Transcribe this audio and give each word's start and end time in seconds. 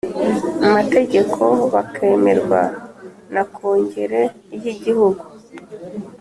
mategeko 0.73 1.43
bakemerwa 1.73 2.61
na 3.33 3.43
Kongere 3.53 4.21
y 4.61 4.65
Igihugu 4.73 5.23